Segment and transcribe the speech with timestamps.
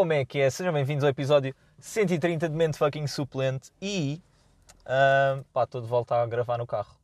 [0.00, 0.48] Como é que é?
[0.48, 4.22] Sejam bem-vindos ao episódio 130 de Mente Fucking Suplente e
[4.86, 6.98] uh, pá, estou de volta a gravar no carro.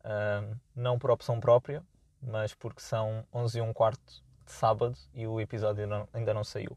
[0.00, 1.84] Uh, não por opção própria,
[2.20, 6.42] mas porque são 11 e um quarto de sábado e o episódio não, ainda não
[6.42, 6.76] saiu.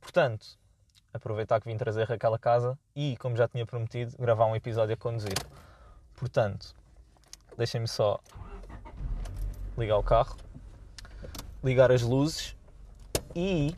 [0.00, 0.58] Portanto,
[1.14, 4.96] aproveitar que vim trazer aquela casa e, como já tinha prometido, gravar um episódio a
[4.96, 5.38] conduzir.
[6.16, 6.74] Portanto,
[7.56, 8.18] deixem-me só
[9.78, 10.36] ligar o carro,
[11.62, 12.56] ligar as luzes
[13.36, 13.72] e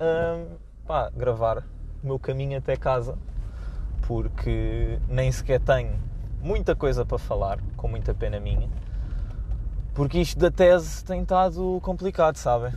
[0.00, 1.58] hum, pá, gravar
[2.02, 3.16] o meu caminho até casa,
[4.02, 5.98] porque nem sequer tenho
[6.42, 8.68] muita coisa para falar, com muita pena minha,
[9.94, 12.72] porque isto da tese tem estado complicado, sabem?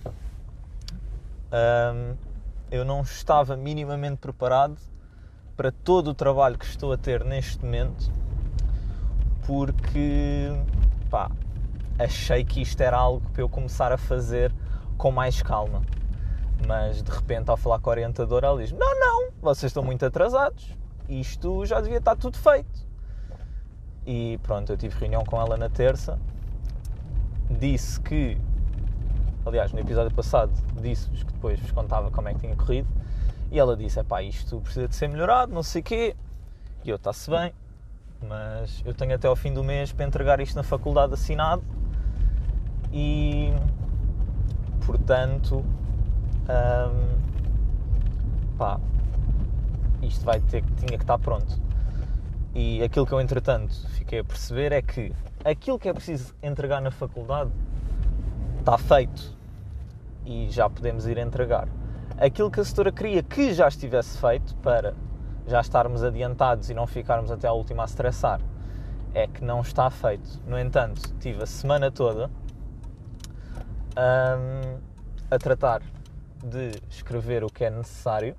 [1.52, 2.16] Hum,
[2.70, 4.77] eu não estava minimamente preparado
[5.55, 8.12] para todo o trabalho que estou a ter neste momento,
[9.45, 10.52] porque
[11.09, 11.31] pá,
[11.98, 14.54] achei que isto era algo para eu começar a fazer
[14.98, 15.81] com mais calma.
[16.66, 20.05] Mas de repente, ao falar com a orientadora, ela diz: Não, não, vocês estão muito
[20.05, 20.76] atrasados,
[21.08, 22.88] isto já devia estar tudo feito.
[24.05, 26.20] E pronto, eu tive reunião com ela na terça,
[27.49, 28.38] disse que,
[29.46, 32.88] aliás, no episódio passado, disse-vos que depois vos contava como é que tinha corrido,
[33.52, 36.16] e ela disse: É pá, isto precisa de ser melhorado, não sei o quê.
[36.84, 37.54] E eu, está-se bem,
[38.21, 41.64] mas eu tenho até ao fim do mês para entregar isto na faculdade assinado
[42.92, 43.52] e
[44.86, 45.64] portanto
[46.49, 47.17] hum,
[48.57, 48.79] pá,
[50.01, 51.59] isto vai ter que tinha que estar pronto
[52.53, 55.13] e aquilo que eu entretanto fiquei a perceber é que
[55.45, 57.51] aquilo que é preciso entregar na faculdade
[58.59, 59.37] está feito
[60.25, 61.68] e já podemos ir entregar
[62.18, 64.94] aquilo que a setora queria que já estivesse feito para
[65.45, 68.41] já estarmos adiantados e não ficarmos até à última a estressar
[69.13, 70.40] é que não está feito.
[70.45, 72.29] No entanto, tive a semana toda
[73.97, 74.78] um,
[75.31, 75.81] a tratar
[76.47, 78.35] de escrever o que é necessário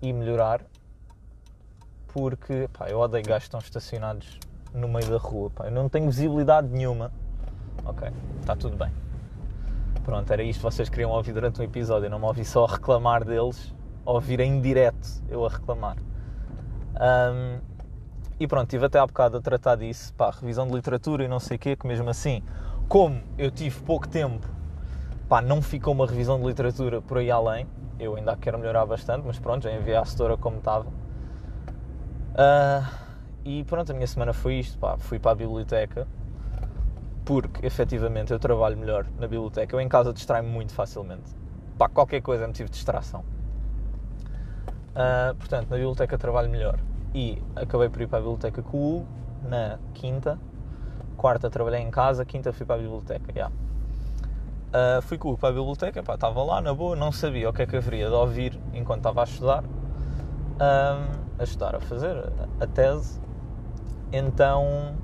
[0.00, 0.60] e melhorar,
[2.08, 4.38] porque pá, eu odeio gajos que estão estacionados
[4.72, 5.50] no meio da rua.
[5.50, 5.66] Pá.
[5.66, 7.12] Eu não tenho visibilidade nenhuma.
[7.84, 8.08] Ok,
[8.40, 8.92] está tudo bem.
[10.04, 12.06] Pronto, era isto que vocês queriam ouvir durante um episódio.
[12.06, 15.96] Eu não me ouvi só a reclamar deles, ouvir em direto eu a reclamar.
[17.00, 17.60] Um,
[18.40, 21.40] e pronto, estive até há bocado a tratar disso, pá, revisão de literatura e não
[21.40, 22.42] sei o quê, que mesmo assim
[22.88, 24.48] como eu tive pouco tempo,
[25.28, 27.66] pá, não ficou uma revisão de literatura por aí além.
[27.98, 30.88] Eu ainda quero melhorar bastante, mas pronto, já enviei à setora como estava.
[30.88, 32.86] Uh,
[33.44, 36.06] e pronto, a minha semana foi isto, pá, fui para a biblioteca,
[37.24, 39.74] porque efetivamente eu trabalho melhor na biblioteca.
[39.74, 41.34] Eu em casa distraio-me muito facilmente.
[41.76, 43.24] Pá, qualquer coisa é motivo de distração.
[44.90, 46.78] Uh, portanto, na biblioteca trabalho melhor.
[47.14, 49.08] E acabei por ir para a biblioteca com o Hugo
[49.42, 50.38] na quinta,
[51.16, 53.32] quarta trabalhei em casa, quinta fui para a biblioteca.
[53.32, 53.54] Yeah.
[54.68, 57.52] Uh, fui com o para a biblioteca, pá, estava lá na boa, não sabia o
[57.52, 62.30] que é que haveria de ouvir enquanto estava a estudar, um, a estudar, a fazer
[62.60, 63.18] a, tese.
[64.12, 64.94] Então,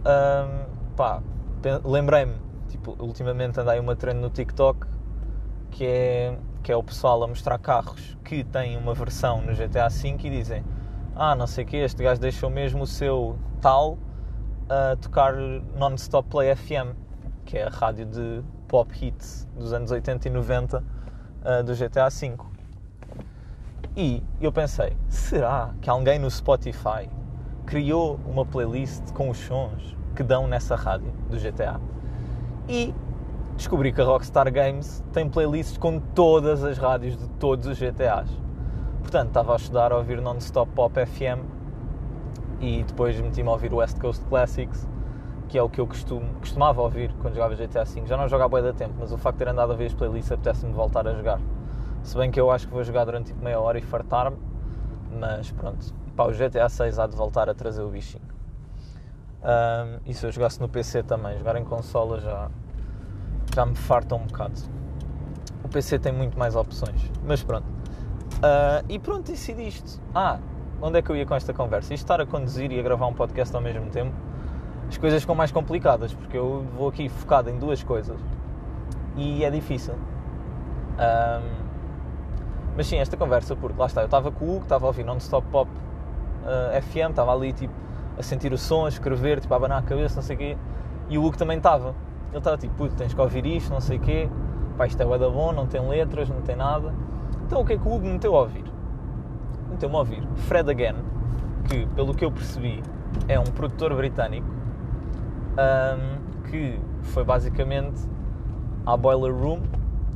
[0.00, 1.22] um, pá,
[1.84, 2.34] lembrei-me,
[2.68, 4.86] tipo, ultimamente andei uma trend no TikTok
[5.70, 9.88] que é, que é o pessoal a mostrar carros que têm uma versão no GTA
[9.88, 10.64] V e dizem
[11.14, 13.98] ah, não sei o que, este gajo deixou mesmo o seu tal
[14.68, 15.34] a tocar
[15.76, 16.94] Non-Stop Play FM,
[17.48, 22.10] que é a rádio de pop hits dos anos 80 e 90 uh, do GTA
[22.10, 22.36] V.
[23.96, 27.08] E eu pensei, será que alguém no Spotify
[27.64, 31.80] criou uma playlist com os sons que dão nessa rádio do GTA?
[32.68, 32.94] E
[33.56, 38.28] descobri que a Rockstar Games tem playlists com todas as rádios de todos os GTAs.
[39.00, 41.42] Portanto, estava a estudar a ouvir Non-Stop Pop FM
[42.60, 44.86] e depois meti-me a ouvir West Coast Classics,
[45.48, 48.06] que é o que eu costumo, costumava ouvir quando jogava GTA V.
[48.06, 49.94] Já não jogo há da tempo, mas o facto de ter andado a ver as
[49.94, 51.40] playlists apetece-me voltar a jogar.
[52.02, 54.36] Se bem que eu acho que vou jogar durante tipo meia hora e fartar-me,
[55.18, 55.94] mas pronto.
[56.14, 58.22] Pá, o GTA 6 há de voltar a trazer o bichinho.
[59.42, 62.50] Um, e se eu jogasse no PC também, jogar em consola já,
[63.54, 64.60] já me farta um bocado.
[65.64, 67.66] O PC tem muito mais opções, mas pronto.
[67.66, 70.00] Uh, e pronto, decidi isto.
[70.14, 70.38] Ah,
[70.82, 71.94] onde é que eu ia com esta conversa?
[71.94, 74.14] Isto estar a conduzir e a gravar um podcast ao mesmo tempo,
[74.88, 78.18] as coisas ficam mais complicadas, porque eu vou aqui focado em duas coisas
[79.16, 79.94] e é difícil.
[79.94, 81.68] Um,
[82.76, 85.04] mas sim, esta conversa, porque lá está, eu estava com o Hugo, estava a ouvir
[85.04, 87.74] non-stop pop uh, FM, estava ali tipo
[88.16, 90.56] a sentir o som, a escrever, tipo a abanar a cabeça, não sei o quê,
[91.08, 91.94] e o Hugo também estava.
[92.30, 94.28] Ele estava tipo, puto, tens que ouvir isto, não sei o quê,
[94.76, 96.94] pá, isto é da bom, não tem letras, não tem nada.
[97.46, 98.64] Então o que é que o Hugo me meteu a ouvir?
[99.70, 100.96] meteu-me a ouvir Fred Again,
[101.68, 102.82] que pelo que eu percebi
[103.28, 104.46] é um produtor britânico
[105.58, 108.00] um, que foi basicamente
[108.86, 109.60] à Boiler Room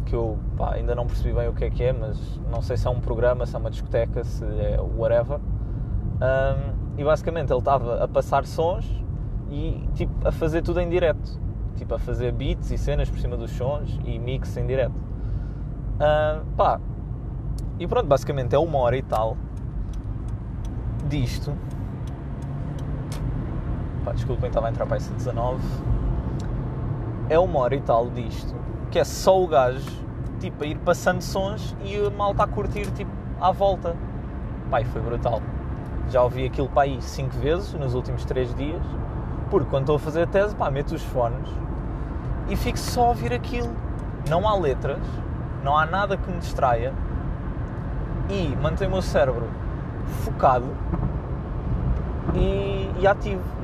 [0.05, 2.77] que eu pá, ainda não percebi bem o que é que é, mas não sei
[2.77, 5.39] se é um programa, se é uma discoteca, se é whatever.
[5.39, 8.85] Um, e basicamente ele estava a passar sons
[9.51, 11.41] e tipo, a fazer tudo em direto.
[11.77, 14.95] Tipo, a fazer beats e cenas por cima dos sons e mix em direto.
[14.95, 16.81] Uh, pá,
[17.79, 19.37] e pronto, basicamente é uma hora e tal
[21.09, 21.57] disto.
[24.05, 25.63] Pá, desculpem, estava a entrar para esse 19.
[27.29, 28.55] É uma hora e tal disto,
[28.91, 29.91] que é só o gajo,
[30.41, 33.11] tipo, a ir passando sons e a malta a curtir, tipo,
[33.41, 33.97] à volta.
[34.71, 35.41] Pai, foi brutal.
[36.11, 38.83] Já ouvi aquilo para aí 5 vezes nos últimos 3 dias,
[39.51, 41.49] porque quando estou a fazer a tese, pá, meto os fones
[42.49, 43.71] e fico só a ouvir aquilo.
[44.29, 45.01] Não há letras,
[45.65, 46.93] não há nada que me distraia
[48.29, 49.49] e mantém o meu cérebro
[50.25, 50.67] focado
[52.35, 53.62] e, e ativo.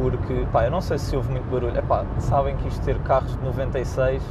[0.00, 1.76] Porque, pá, eu não sei se houve muito barulho.
[1.76, 4.22] Epá, sabem que isto ter carros de 96,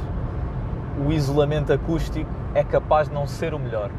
[1.06, 3.90] o isolamento acústico é capaz de não ser o melhor.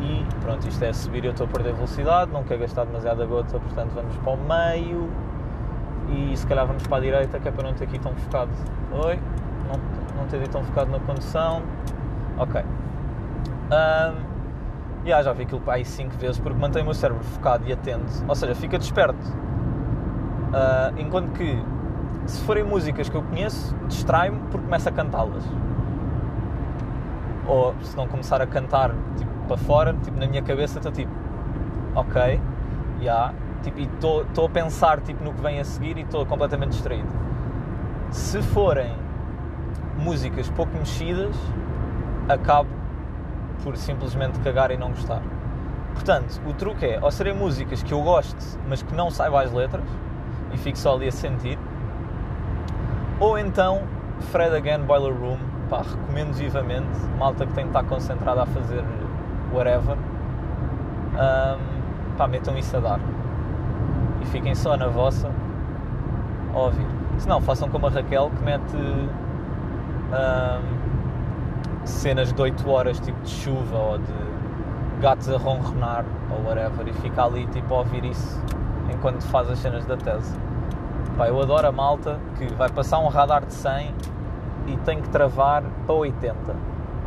[0.00, 3.58] E pronto, isto é subir eu estou a perder velocidade, não quero gastar demasiada gota,
[3.58, 5.08] portanto vamos para o meio
[6.08, 8.50] e se calhar vamos para a direita, que é para não ter aqui tão focado.
[8.92, 9.20] Oi?
[9.68, 11.62] Não, não ter tão focado na condução.
[12.38, 12.62] Ok.
[12.62, 14.14] Um,
[15.04, 17.72] yeah, já vi aquilo para aí 5 vezes porque mantém o meu cérebro focado e
[17.72, 19.45] atento, ou seja, fica desperto.
[20.56, 21.62] Uh, enquanto que
[22.24, 25.44] se forem músicas que eu conheço, distrai-me porque começo a cantá-las.
[27.46, 31.12] Ou se não começar a cantar tipo, para fora, tipo, na minha cabeça estou tipo,
[31.94, 32.40] ok,
[32.98, 36.24] já, yeah, tipo, e estou a pensar tipo, no que vem a seguir e estou
[36.24, 37.08] completamente distraído.
[38.10, 38.96] Se forem
[39.98, 41.36] músicas pouco mexidas,
[42.30, 42.70] acabo
[43.62, 45.20] por simplesmente cagar e não gostar.
[45.92, 49.52] Portanto, o truque é, ou serem músicas que eu goste, mas que não saiba as
[49.52, 49.84] letras,
[50.52, 51.58] e fico só ali a sentir,
[53.18, 53.82] ou então
[54.30, 55.38] Fred Again Boiler Room,
[55.68, 58.84] pá, recomendo vivamente, malta que tem de estar concentrada a fazer
[59.52, 59.96] whatever,
[61.14, 63.00] um, pá, metam isso a dar.
[64.22, 65.30] E fiquem só na vossa
[66.54, 66.86] a ouvir.
[67.18, 68.76] Se não, façam como a Raquel que mete
[70.12, 70.76] um,
[71.86, 74.12] cenas de 8 horas tipo de chuva ou de
[75.00, 78.40] gatos a ronronar ou whatever e fica ali tipo a ouvir isso
[78.92, 80.36] enquanto faz as cenas da tese.
[81.16, 83.94] Pá, eu adoro a malta que vai passar um radar de 100
[84.66, 86.36] e tem que travar para 80.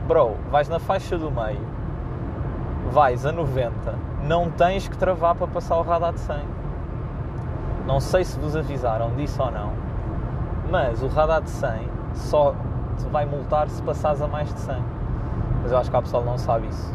[0.07, 1.61] Bro, vais na faixa do meio,
[2.91, 6.37] vais a 90, não tens que travar para passar o radar de 100.
[7.85, 9.71] Não sei se vos avisaram disso ou não,
[10.71, 11.69] mas o radar de 100
[12.13, 12.53] só
[12.97, 14.75] te vai multar se passares a mais de 100.
[15.61, 16.93] Mas eu acho que a pessoa não sabe isso.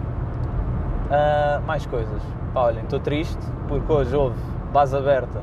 [1.06, 2.22] Uh, mais coisas.
[2.52, 3.38] Pá, olhem, estou triste
[3.68, 5.40] porque hoje houve base aberta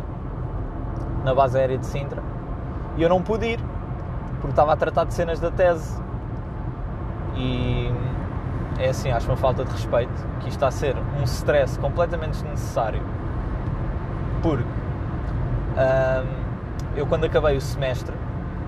[1.24, 2.22] na base aérea de Sintra
[2.98, 3.60] e eu não pude ir
[4.34, 6.02] porque estava a tratar de cenas da tese.
[7.36, 7.92] E
[8.80, 12.32] é assim, acho uma falta de respeito que isto está a ser um stress completamente
[12.32, 13.02] desnecessário.
[14.42, 14.66] Porque
[16.96, 18.16] eu, quando acabei o semestre,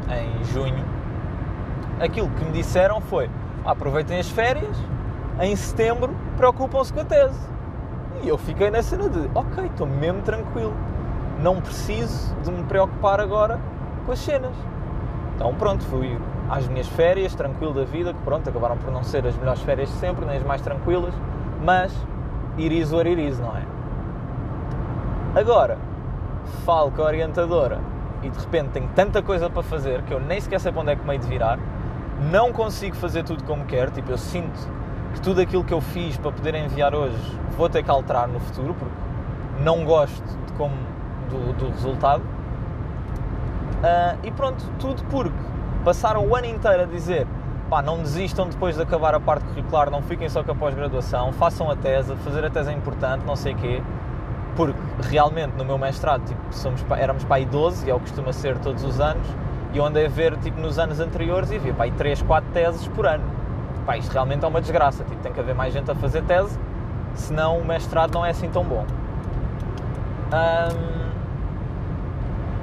[0.10, 0.86] em junho,
[2.00, 3.30] aquilo que me disseram foi:
[3.66, 4.78] aproveitem as férias,
[5.42, 7.53] em setembro preocupam-se com a tese.
[8.24, 10.74] E eu fiquei na cena de: ok, estou mesmo tranquilo,
[11.42, 13.60] não preciso de me preocupar agora
[14.06, 14.56] com as cenas.
[15.36, 16.18] Então pronto, fui
[16.50, 19.90] às minhas férias, tranquilo da vida, que pronto, acabaram por não ser as melhores férias
[19.90, 21.14] de sempre, nem as mais tranquilas,
[21.62, 21.94] mas
[22.58, 23.64] iris or iris, não é?
[25.36, 25.78] Agora,
[26.66, 27.80] falo com a orientadora
[28.22, 30.92] e de repente tenho tanta coisa para fazer que eu nem sequer sei para onde
[30.92, 31.60] é que meio de virar
[32.32, 34.70] não consigo fazer tudo como quero, tipo, eu sinto
[35.14, 37.18] que tudo aquilo que eu fiz para poder enviar hoje
[37.58, 38.96] vou ter que alterar no futuro, porque
[39.64, 40.76] não gosto de como,
[41.30, 42.24] do, do resultado.
[42.24, 45.38] Uh, e pronto, tudo porque
[45.84, 47.28] passaram o ano inteiro a dizer
[47.70, 51.32] pá, não desistam depois de acabar a parte curricular, não fiquem só com a pós-graduação,
[51.34, 53.82] façam a tese, fazer a tese é importante, não sei o quê.
[54.56, 54.80] Porque
[55.10, 58.32] realmente no meu mestrado tipo, somos, éramos para aí 12, e é o que costuma
[58.32, 59.26] ser todos os anos,
[59.74, 62.88] e eu andei a ver tipo, nos anos anteriores e vi pá, 3, 4 teses
[62.90, 63.24] por ano.
[63.86, 65.04] Pá, isto realmente é uma desgraça.
[65.04, 66.58] Tipo, tem que haver mais gente a fazer tese,
[67.14, 68.86] senão o mestrado não é assim tão bom.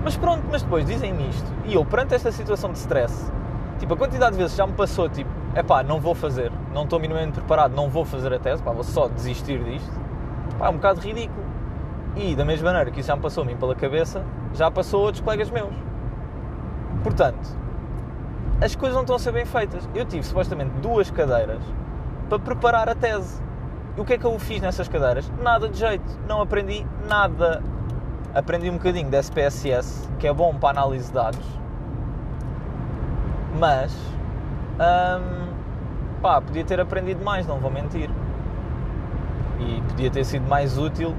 [0.03, 1.47] Mas pronto, mas depois dizem-me isto.
[1.65, 3.31] E eu, perante esta situação de stress,
[3.79, 6.85] tipo, a quantidade de vezes já me passou, tipo, é pá, não vou fazer, não
[6.85, 9.93] estou minimamente preparado, não vou fazer a tese, pá, vou só desistir disto.
[10.59, 11.45] Pá, é um bocado ridículo.
[12.17, 14.25] E da mesma maneira que isso já me passou a mim pela cabeça,
[14.55, 15.73] já passou a outros colegas meus.
[17.05, 17.60] Portanto,
[18.61, 19.88] as coisas não estão a ser bem feitas.
[19.95, 21.62] Eu tive supostamente duas cadeiras
[22.29, 23.40] para preparar a tese.
[23.97, 25.31] E o que é que eu fiz nessas cadeiras?
[25.43, 26.19] Nada de jeito.
[26.29, 27.62] Não aprendi nada.
[28.35, 31.61] Aprendi um bocadinho de SPSS, que é bom para análise de dados,
[33.59, 33.93] mas
[34.79, 35.52] hum,
[36.23, 38.09] pá, podia ter aprendido mais, não vou mentir.
[39.59, 41.12] E podia ter sido mais útil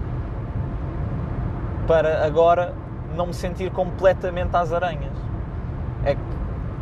[1.86, 2.74] para agora
[3.14, 5.14] não me sentir completamente às aranhas.
[6.06, 6.22] É que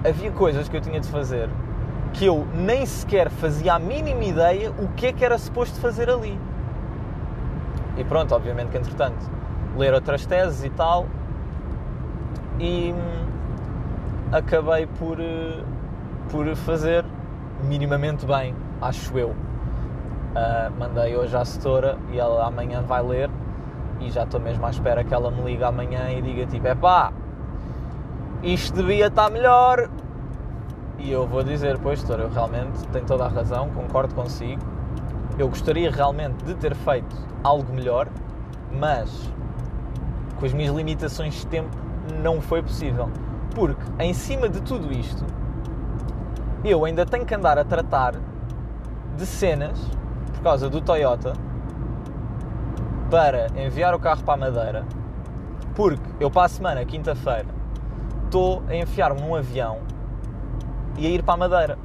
[0.05, 1.49] havia coisas que eu tinha de fazer
[2.13, 6.09] que eu nem sequer fazia a mínima ideia o que é que era suposto fazer
[6.09, 6.39] ali.
[7.97, 9.29] E pronto, obviamente que entretanto,
[9.77, 11.05] ler outras teses e tal,
[12.59, 13.25] e hum,
[14.31, 15.63] acabei por, eh,
[16.31, 17.05] por fazer
[17.63, 19.29] minimamente bem, acho eu.
[20.29, 23.29] Uh, mandei hoje à setora e ela amanhã vai ler
[23.99, 26.75] e já estou mesmo à espera que ela me ligue amanhã e diga tipo, é
[26.75, 27.11] pá,
[28.43, 29.89] isto devia estar melhor.
[30.97, 34.61] E eu vou dizer, pois, doutor, eu realmente tenho toda a razão, concordo consigo.
[35.37, 38.07] Eu gostaria realmente de ter feito algo melhor,
[38.71, 39.31] mas
[40.37, 41.75] com as minhas limitações de tempo
[42.21, 43.09] não foi possível.
[43.55, 45.25] Porque em cima de tudo isto,
[46.63, 48.15] eu ainda tenho que andar a tratar
[49.15, 49.79] de cenas
[50.33, 51.33] por causa do Toyota
[53.09, 54.85] para enviar o carro para a Madeira,
[55.75, 57.58] porque eu para a semana, quinta-feira,
[58.29, 59.79] estou a enfiar-me num avião
[60.97, 61.79] e a ir para a Madeira.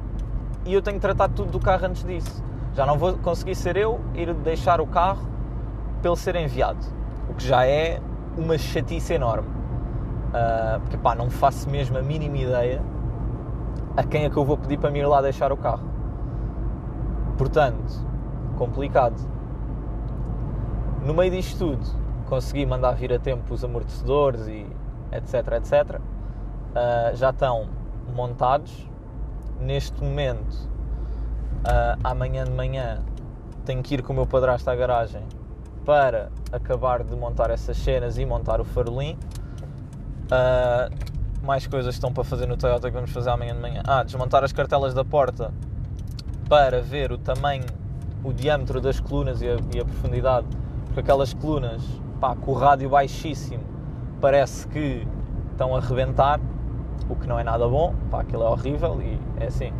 [0.63, 2.43] E eu tenho que tratar tudo do carro antes disso.
[2.75, 5.27] Já não vou conseguir ser eu ir deixar o carro
[6.03, 6.85] ele ser enviado.
[7.27, 7.99] O que já é
[8.37, 9.47] uma chatice enorme.
[9.47, 12.81] Uh, porque pá, não faço mesmo a mínima ideia
[13.97, 15.89] a quem é que eu vou pedir para me ir lá deixar o carro.
[17.39, 18.05] Portanto,
[18.55, 19.15] complicado.
[21.03, 21.85] No meio disto tudo,
[22.27, 24.67] consegui mandar vir a tempo os amortecedores e
[25.11, 26.01] etc, etc.
[26.75, 27.67] Uh, já estão
[28.13, 28.87] montados.
[29.59, 33.01] Neste momento, uh, amanhã de manhã,
[33.63, 35.23] tenho que ir com o meu padrasto à garagem
[35.85, 39.17] para acabar de montar essas cenas e montar o farolim.
[40.25, 43.81] Uh, mais coisas estão para fazer no Toyota que vamos fazer amanhã de manhã.
[43.87, 45.53] Ah, desmontar as cartelas da porta
[46.49, 47.65] para ver o tamanho,
[48.23, 50.47] o diâmetro das colunas e a, e a profundidade
[50.95, 51.83] porque aquelas colunas,
[52.21, 53.61] pá, com o rádio baixíssimo,
[54.21, 55.05] parece que
[55.51, 56.39] estão a rebentar,
[57.09, 59.71] o que não é nada bom, pá, aquilo é horrível e é assim.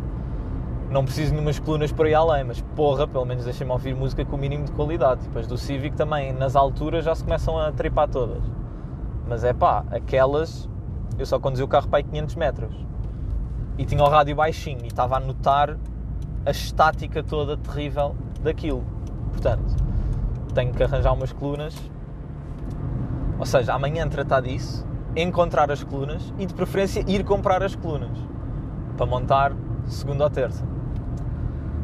[0.90, 4.24] Não preciso de umas colunas por aí além, mas porra, pelo menos deixem-me ouvir música
[4.24, 5.22] com o mínimo de qualidade.
[5.22, 8.42] Tipo, as do Civic também, nas alturas, já se começam a tripar todas.
[9.26, 10.68] Mas é pá, aquelas,
[11.18, 12.86] eu só conduzi o carro para aí 500 metros.
[13.76, 15.76] E tinha o rádio baixinho e estava a notar
[16.46, 18.84] a estática toda terrível daquilo.
[19.32, 19.74] Portanto,
[20.54, 21.74] tenho que arranjar umas colunas.
[23.38, 28.18] Ou seja, amanhã tratar disso, encontrar as colunas e de preferência ir comprar as colunas
[28.96, 29.52] para montar
[29.86, 30.64] segunda ou terça.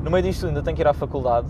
[0.02, 1.48] No meio disto ainda tenho que ir à faculdade,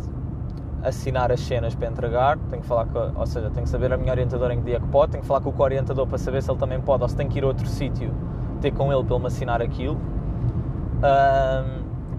[0.83, 3.97] assinar as cenas para entregar, tenho que falar com, ou seja, tenho que saber a
[3.97, 6.43] minha orientadora em que dia que pode, tenho que falar com o orientador para saber
[6.43, 8.13] se ele também pode ou se tem que ir a outro sítio
[8.61, 9.99] ter com ele para ele me assinar aquilo.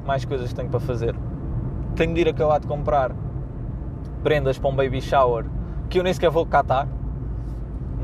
[0.05, 1.15] mais coisas que tenho para fazer.
[1.95, 3.11] Tenho de ir acabar de comprar
[4.21, 5.45] prendas para um baby shower
[5.89, 6.87] que eu nem sequer vou catar,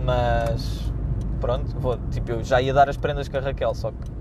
[0.05, 0.93] mas
[1.39, 4.11] pronto, vou, tipo, eu já ia dar as prendas com a Raquel, só que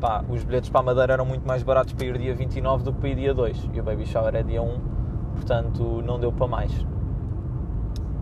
[0.00, 2.92] pá, os bilhetes para a Madeira eram muito mais baratos para ir dia 29 do
[2.92, 4.80] que para ir dia 2 e o baby shower é dia 1,
[5.34, 6.72] portanto não deu para mais.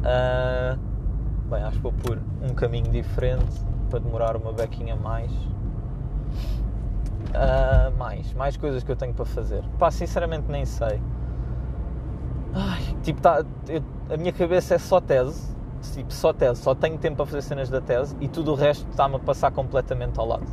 [0.07, 0.79] Uh,
[1.51, 3.61] bem, acho que vou por um caminho diferente
[3.91, 5.33] para demorar uma bequinha mais.
[7.35, 9.63] Uh, mais, mais coisas que eu tenho para fazer.
[9.79, 11.01] Pá, sinceramente nem sei.
[12.55, 16.99] Ai, tipo, tá, eu, a minha cabeça é só tese, tipo, só tese, só tenho
[16.99, 20.27] tempo para fazer cenas da tese e tudo o resto está-me a passar completamente ao
[20.27, 20.47] lado.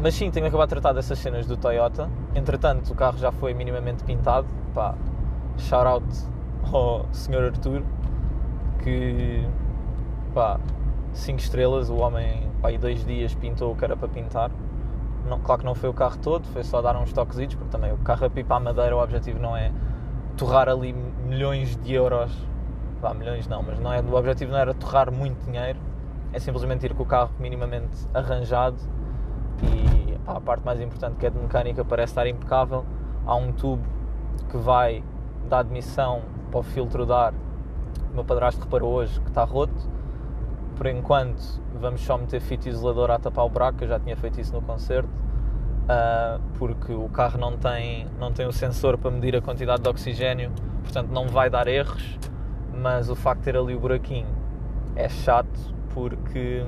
[0.00, 2.10] Mas sim, tenho acabado de tratar dessas cenas do Toyota.
[2.34, 4.46] Entretanto, o carro já foi minimamente pintado.
[4.74, 4.94] Pá,
[5.56, 6.06] shout out
[6.70, 7.44] ao Sr.
[7.44, 7.82] Arthur,
[8.82, 9.46] que,
[10.34, 10.60] pá,
[11.12, 11.88] 5 estrelas.
[11.88, 14.50] O homem, pá, em dois dias pintou o que era para pintar.
[15.26, 17.92] Não, claro que não foi o carro todo, foi só dar uns toquezitos, porque também
[17.92, 19.72] o carro a pipa à madeira, o objetivo não é
[20.36, 22.30] torrar ali milhões de euros.
[23.00, 25.78] Vá, milhões não, mas não é, o objetivo não era torrar muito dinheiro,
[26.32, 28.76] é simplesmente ir com o carro minimamente arranjado
[29.62, 32.84] e pá, a parte mais importante que é de mecânica parece estar impecável.
[33.26, 33.84] Há um tubo
[34.48, 35.02] que vai
[35.48, 37.34] da admissão para o filtro de ar.
[38.10, 39.96] O meu padrasto reparou hoje que está roto.
[40.76, 44.40] Por enquanto, vamos só meter fita isoladora a tapar o buraco, eu já tinha feito
[44.40, 45.26] isso no concerto
[45.86, 49.88] uh, porque o carro não tem, não tem o sensor para medir a quantidade de
[49.88, 52.18] oxigênio, portanto não vai dar erros,
[52.80, 54.28] mas o facto de ter ali o buraquinho
[54.94, 56.64] é chato porque,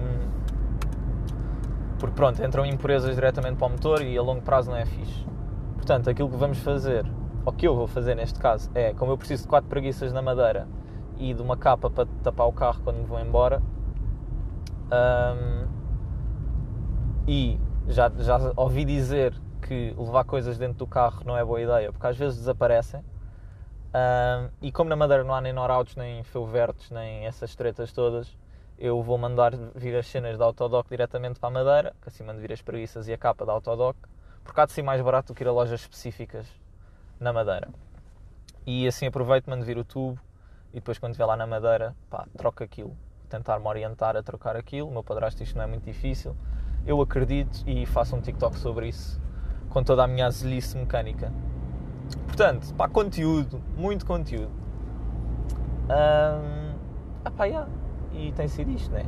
[1.98, 5.26] porque pronto, entram impurezas diretamente para o motor e a longo prazo não é fixe.
[5.76, 7.04] Portanto, aquilo que vamos fazer,
[7.44, 10.22] ou que eu vou fazer neste caso, é como eu preciso de quatro preguiças na
[10.22, 10.66] madeira
[11.18, 13.62] e de uma capa para tapar o carro quando me vou embora.
[14.90, 15.66] Um,
[17.26, 21.92] e já, já ouvi dizer que levar coisas dentro do carro não é boa ideia,
[21.92, 23.02] porque às vezes desaparecem.
[23.88, 28.36] Um, e como na Madeira não há nem Norautos, nem Feuvertes, nem essas tretas todas,
[28.78, 32.40] eu vou mandar vir as cenas da Autodoc diretamente para a Madeira, que assim mando
[32.40, 33.96] vir as preguiças e a capa da Autodoc,
[34.44, 36.46] porque há de ser mais barato do que ir a lojas específicas
[37.18, 37.68] na Madeira.
[38.66, 40.20] E assim aproveito, mando vir o tubo
[40.72, 42.96] e depois quando estiver lá na Madeira, pá, troco aquilo.
[43.28, 44.88] Tentar-me orientar a trocar aquilo.
[44.88, 46.36] O meu padrasto isto não é muito difícil.
[46.86, 49.20] Eu acredito e faço um TikTok sobre isso
[49.68, 51.32] com toda a minha azelice mecânica.
[52.26, 54.50] Portanto, pá, conteúdo, muito conteúdo.
[55.88, 56.74] Um,
[57.24, 57.68] ah pá, yeah.
[58.12, 59.04] E tem sido isto, né?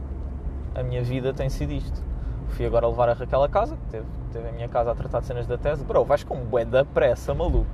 [0.75, 2.03] A minha vida tem sido isto.
[2.49, 5.21] Fui agora levar a Raquel a casa, que teve, teve a minha casa a tratar
[5.21, 5.85] de cenas da tese.
[5.85, 7.67] Bro, vais com bué da pressa, maluco.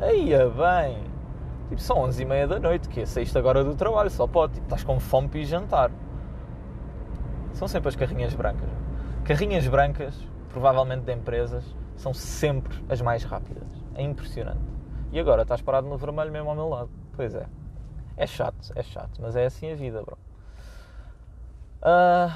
[0.00, 1.02] Aí, bem.
[1.68, 4.54] Tipo, são 11 e meia da noite, que é saíste agora do trabalho, só pode.
[4.54, 5.90] Tipo, estás com fome para ir jantar.
[7.52, 8.68] São sempre as carrinhas brancas.
[9.24, 10.14] Carrinhas brancas,
[10.48, 11.64] provavelmente de empresas,
[11.96, 13.77] são sempre as mais rápidas.
[13.98, 14.60] É impressionante.
[15.10, 16.88] E agora estás parado no vermelho mesmo ao meu lado.
[17.16, 17.46] Pois é.
[18.16, 20.16] É chato, é chato, mas é assim a vida, bro.
[21.82, 22.32] Uh,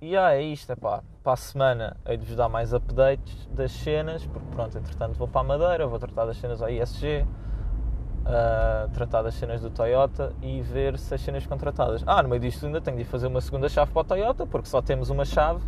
[0.00, 1.02] e ah, é isto, é pá.
[1.22, 5.28] Para a semana hei de vos dar mais updates das cenas, porque pronto, entretanto vou
[5.28, 10.32] para a Madeira, vou tratar das cenas ao ISG, uh, tratar das cenas do Toyota
[10.40, 12.02] e ver se as cenas ficam tratadas.
[12.06, 14.68] Ah, no meio disto ainda tenho de fazer uma segunda chave para o Toyota, porque
[14.68, 15.62] só temos uma chave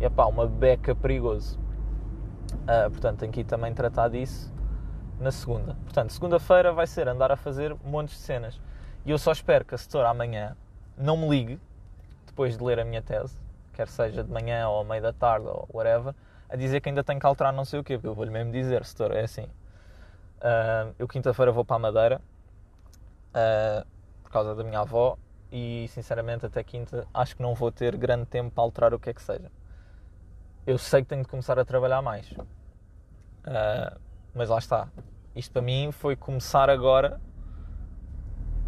[0.00, 1.58] e é pá, uma beca perigoso.
[2.62, 4.56] Uh, portanto, tenho que ir também tratar disso
[5.20, 5.74] na segunda.
[5.84, 8.60] Portanto, segunda-feira vai ser andar a fazer montes de cenas.
[9.04, 10.56] E eu só espero que a setora amanhã
[10.96, 11.60] não me ligue,
[12.26, 13.38] depois de ler a minha tese,
[13.72, 16.14] quer seja de manhã ou meio da tarde ou whatever,
[16.48, 18.52] a dizer que ainda tenho que alterar não sei o quê, porque eu vou-lhe mesmo
[18.52, 19.44] dizer, setora, é assim.
[19.44, 22.20] Uh, eu quinta-feira vou para a Madeira,
[23.30, 23.86] uh,
[24.22, 25.16] por causa da minha avó,
[25.50, 29.10] e sinceramente até quinta acho que não vou ter grande tempo para alterar o que
[29.10, 29.50] é que seja.
[30.66, 32.30] Eu sei que tenho de começar a trabalhar mais.
[32.30, 33.98] Uh,
[34.38, 34.86] mas lá está.
[35.34, 37.20] Isto para mim foi começar agora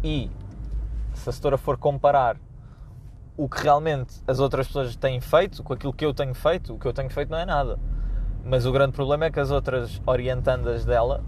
[0.03, 0.29] e
[1.13, 2.37] se a setora for comparar
[3.37, 6.77] o que realmente as outras pessoas têm feito com aquilo que eu tenho feito, o
[6.77, 7.79] que eu tenho feito não é nada.
[8.43, 11.23] Mas o grande problema é que as outras orientandas dela,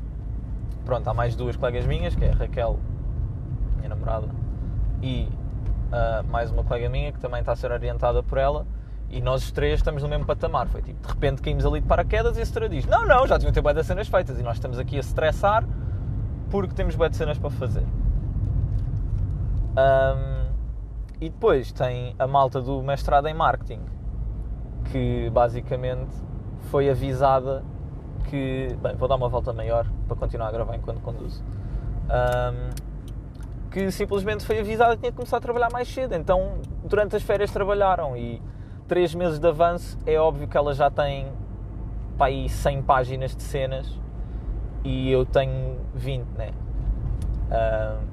[0.84, 2.80] pronto, há mais duas colegas minhas, que é a Raquel,
[3.78, 4.28] minha namorada,
[5.02, 5.30] e
[5.88, 8.68] uh, mais uma colega minha que também está a ser orientada por ela,
[9.14, 10.68] e nós os três estamos no mesmo patamar.
[10.68, 13.38] Foi tipo, de repente caímos ali de paraquedas e a setora diz: Não, não, já
[13.38, 15.64] deviam ter bué de cenas feitas e nós estamos aqui a estressar
[16.50, 17.86] porque temos bué de cenas para fazer.
[19.76, 20.44] Um,
[21.22, 23.80] e depois tem a malta do mestrado em marketing
[24.92, 26.12] que basicamente
[26.70, 27.64] foi avisada
[28.30, 28.76] que.
[28.82, 31.44] Bem, vou dar uma volta maior para continuar a gravar enquanto conduzo.
[32.06, 32.70] Um,
[33.72, 36.14] que simplesmente foi avisada que tinha que começar a trabalhar mais cedo.
[36.14, 38.42] Então, durante as férias trabalharam e
[38.88, 41.28] 3 meses de avanço, é óbvio que ela já tem
[42.18, 44.00] para aí 100 páginas de cenas
[44.84, 46.52] e eu tenho 20, né?
[47.50, 48.04] Uh,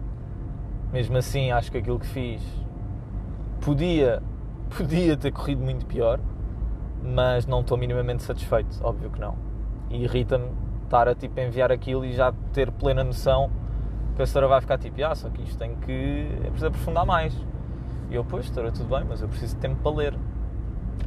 [0.93, 2.43] mesmo assim, acho que aquilo que fiz
[3.61, 4.23] podia,
[4.77, 6.21] podia ter corrido muito pior,
[7.03, 9.37] mas não estou minimamente satisfeito, óbvio que não.
[9.91, 10.49] E irrita-me
[10.85, 13.51] estar a tipo, enviar aquilo e já ter plena noção
[14.17, 16.29] que a senhora vai ficar tipo, ah, só que isto tem que.
[16.39, 17.35] é preciso aprofundar mais.
[18.11, 20.15] E eu, pois, senhora, tudo bem, mas eu preciso de tempo para ler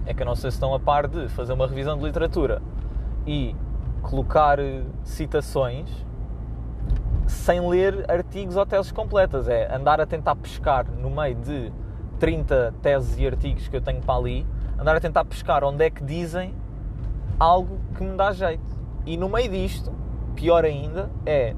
[0.06, 2.62] é que eu não sei se estão a par de fazer uma revisão de literatura
[3.26, 3.56] e
[4.02, 5.90] colocar eh, citações
[7.28, 9.48] sem ler artigos ou teses completas.
[9.48, 11.72] É andar a tentar pescar no meio de
[12.20, 14.46] 30 teses e artigos que eu tenho para ali,
[14.80, 16.54] andar a tentar pescar onde é que dizem
[17.40, 18.64] algo que me dá jeito.
[19.06, 19.92] E no meio disto,
[20.36, 21.56] pior ainda, é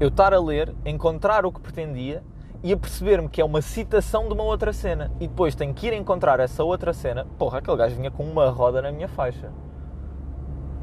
[0.00, 2.22] eu estar a ler, encontrar o que pretendia
[2.64, 5.86] e a perceber-me que é uma citação de uma outra cena e depois tenho que
[5.86, 9.52] ir encontrar essa outra cena, porra, aquele gajo vinha com uma roda na minha faixa.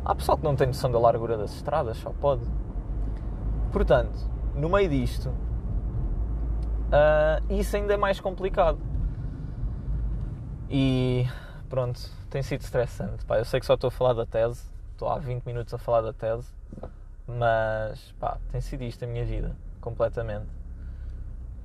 [0.06, 2.44] Há pessoal que não tem noção da largura das estradas, só pode.
[3.72, 4.16] Portanto,
[4.54, 5.30] no meio disto,
[6.90, 8.78] uh, isso ainda é mais complicado.
[10.70, 11.26] E
[11.68, 13.26] pronto, tem sido estressante.
[13.26, 15.80] Pá, eu sei que só estou a falar da tese, estou há 20 minutos a
[15.80, 16.48] falar da tese,
[17.26, 20.61] mas pá, tem sido isto a minha vida, completamente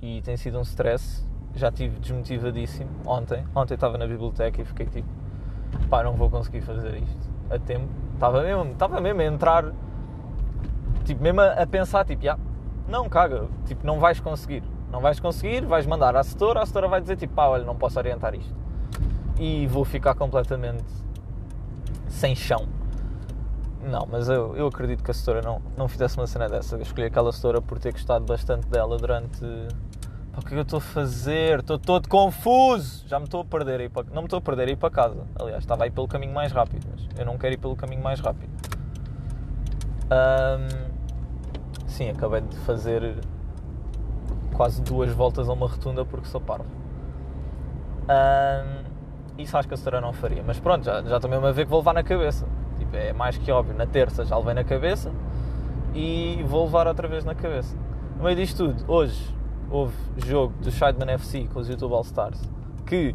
[0.01, 1.25] e tem sido um stress.
[1.55, 3.45] Já estive desmotivadíssimo ontem.
[3.55, 5.09] Ontem estava na biblioteca e fiquei tipo,
[5.89, 7.89] pá, não vou conseguir fazer isto a tempo.
[8.15, 9.73] Estava mesmo, estava mesmo a entrar,
[11.05, 12.41] tipo, mesmo a, a pensar, tipo, yeah,
[12.89, 14.63] não, caga, tipo, não vais conseguir.
[14.91, 17.77] Não vais conseguir, vais mandar à setora, a setora vai dizer, tipo, pá, olha, não
[17.77, 18.55] posso orientar isto.
[19.39, 20.85] E vou ficar completamente
[22.09, 22.67] sem chão.
[23.87, 26.77] Não, mas eu, eu acredito que a setora não, não fizesse uma cena dessa.
[26.77, 29.45] Eu escolhi aquela setora por ter gostado bastante dela durante
[30.37, 31.61] o que é que eu estou a fazer?
[31.61, 33.09] Estou todo confuso.
[33.09, 34.07] Já me estou a perder aí para...
[34.11, 35.25] Não me estou a perder aí para casa.
[35.35, 38.21] Aliás, estava aí pelo caminho mais rápido, mas eu não quero ir pelo caminho mais
[38.21, 38.51] rápido.
[40.11, 41.87] Um...
[41.87, 43.19] Sim, acabei de fazer
[44.55, 46.67] quase duas voltas a uma rotunda porque sou parvo.
[48.03, 48.85] Um...
[49.39, 50.43] Isso acho que a senhora não faria.
[50.47, 52.47] Mas pronto, já, já também uma vez que vou levar na cabeça.
[52.79, 53.75] Tipo, é mais que óbvio.
[53.75, 55.13] Na terça já levei na cabeça
[55.95, 57.77] e vou levar outra vez na cabeça.
[58.17, 59.35] No meio disto tudo, hoje
[59.71, 62.41] houve jogo do Sideman FC com os YouTube All Stars,
[62.87, 63.13] que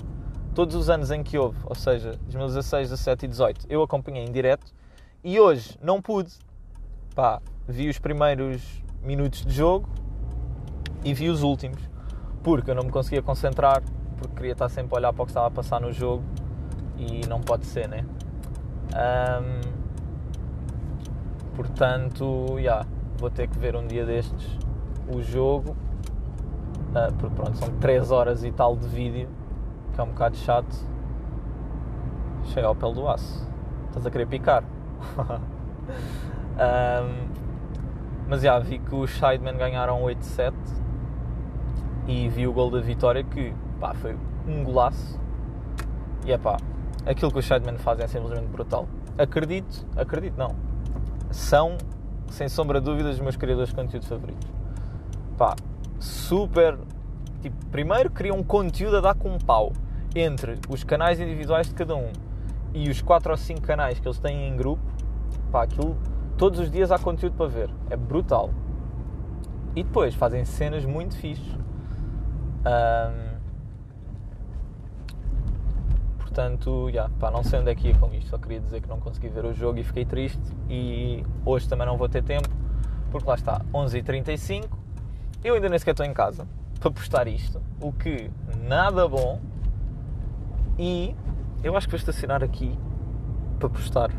[0.54, 4.32] todos os anos em que houve, ou seja, 2016, 17 e 18, eu acompanhei em
[4.32, 4.74] direto
[5.24, 6.32] e hoje não pude.
[7.15, 9.89] Pá, vi os primeiros minutos de jogo
[11.04, 11.82] e vi os últimos,
[12.43, 13.82] porque eu não me conseguia concentrar,
[14.17, 16.24] porque queria estar sempre a olhar para o que estava a passar no jogo
[16.97, 18.06] e não pode ser, né?
[18.94, 19.62] Um,
[21.56, 22.86] portanto, yeah,
[23.18, 24.58] vou ter que ver um dia destes
[25.14, 25.76] o jogo
[26.92, 29.30] Uh, porque pronto, são 3 horas e tal de vídeo,
[29.94, 30.76] que é um bocado chato.
[32.46, 33.50] Cheio ao pele do aço.
[33.88, 34.62] Estás a querer picar?
[36.60, 37.30] um,
[38.28, 40.54] mas já vi que os Sidemen ganharam 8-7
[42.08, 45.18] e vi o gol da vitória que pá, foi um golaço.
[46.26, 46.58] E é pá,
[47.06, 48.88] aquilo que os Sidemen fazem é simplesmente brutal.
[49.18, 50.56] Acredito, acredito não.
[51.32, 51.78] São,
[52.30, 54.48] sem sombra de dúvida, os meus criadores de conteúdo favoritos.
[55.38, 55.56] Pá,
[56.00, 56.78] super.
[57.42, 59.74] Tipo, primeiro criam um conteúdo a dar com um pau
[60.16, 62.12] entre os canais individuais de cada um
[62.74, 64.84] e os 4 ou 5 canais que eles têm em grupo.
[65.52, 65.98] Pá, aquilo.
[66.38, 67.70] Todos os dias há conteúdo para ver.
[67.90, 68.50] É brutal.
[69.76, 71.54] E depois fazem cenas muito fixes.
[72.66, 73.31] Um,
[76.32, 78.30] portanto, yeah, pá, não sei onde é que ia com isto.
[78.30, 80.41] Só queria dizer que não consegui ver o jogo e fiquei triste.
[80.70, 82.50] E hoje também não vou ter tempo,
[83.12, 84.70] porque lá está, 11h35
[85.44, 86.48] eu ainda nem sequer estou em casa
[86.80, 88.32] para postar isto, o que
[88.63, 89.39] nada bom.
[90.80, 91.15] E
[91.63, 92.78] eu acho que vou estacionar aqui
[93.60, 94.13] para postar uh,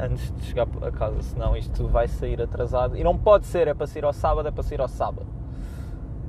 [0.00, 2.96] antes de chegar a casa, senão isto vai sair atrasado.
[2.96, 5.26] E não pode ser, é para sair ao sábado, é para sair ao sábado.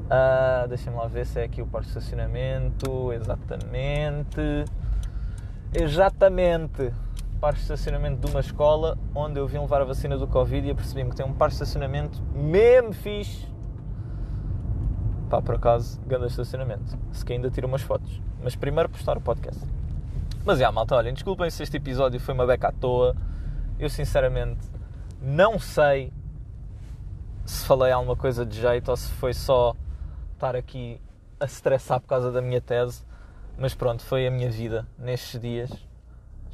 [0.05, 3.11] Uh, Deixem-me lá ver se é aqui o parque de estacionamento.
[3.13, 4.65] Exatamente.
[5.73, 6.93] Exatamente
[7.45, 10.71] parque de estacionamento de uma escola onde eu vim levar a vacina do Covid e
[10.71, 13.47] apercebi-me que tem um parque de estacionamento mesmo fixe.
[15.29, 16.97] Pá, por acaso, grande estacionamento.
[17.11, 18.21] Se que ainda tiro umas fotos.
[18.43, 19.61] Mas primeiro postar o podcast.
[20.43, 23.15] Mas já, malta, olhem, desculpem se este episódio foi uma beca à toa.
[23.77, 24.67] Eu sinceramente
[25.21, 26.11] não sei
[27.45, 29.75] se falei alguma coisa de jeito ou se foi só
[30.35, 31.01] estar aqui
[31.39, 33.03] a estressar por causa da minha tese.
[33.57, 35.71] Mas pronto, foi a minha vida nestes dias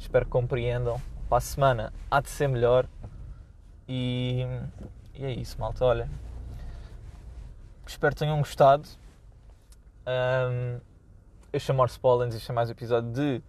[0.02, 1.00] Espero que compreendam.
[1.28, 2.88] Para a semana há de ser melhor.
[3.88, 4.44] E,
[5.14, 5.84] e é isso, malta.
[5.84, 6.10] Olha,
[7.86, 8.88] espero que tenham gostado.
[10.04, 10.80] Um,
[11.52, 13.42] eu chamo Orse Pollens e este é mais um episódio de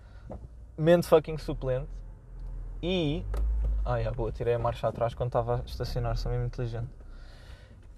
[0.78, 1.90] Mente Fucking Suplente.
[2.84, 3.26] E.
[3.84, 6.90] Ah, yeah, boa, tirei a marcha atrás quando estava a estacionar, sou mesmo inteligente.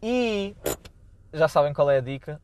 [0.02, 0.56] E.
[1.36, 2.42] Já sabem qual é a dica.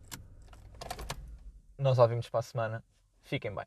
[1.77, 2.83] Nós ouvimos para a semana.
[3.23, 3.65] Fiquem bem.